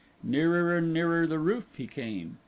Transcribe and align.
Nearer 0.23 0.75
and 0.77 0.91
nearer 0.91 1.27
the 1.27 1.37
roof 1.37 1.75
he 1.75 1.85
came. 1.85 2.39